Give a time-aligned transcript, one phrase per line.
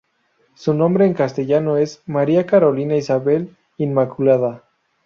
[0.55, 4.63] Su nombre en castellano es: "María Carolina Isabel Inmaculada".